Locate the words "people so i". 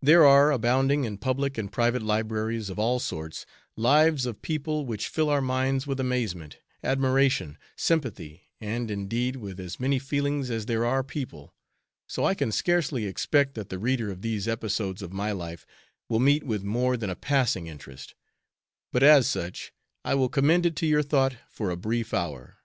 11.02-12.34